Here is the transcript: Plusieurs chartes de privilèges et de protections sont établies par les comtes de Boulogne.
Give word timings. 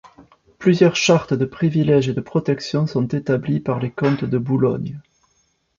Plusieurs 0.57 0.95
chartes 0.95 1.35
de 1.35 1.45
privilèges 1.45 2.09
et 2.09 2.15
de 2.15 2.21
protections 2.21 2.87
sont 2.87 3.05
établies 3.09 3.59
par 3.59 3.77
les 3.79 3.91
comtes 3.91 4.25
de 4.25 4.39
Boulogne. 4.39 4.99